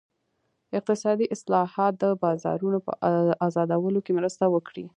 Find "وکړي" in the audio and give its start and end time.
4.53-4.85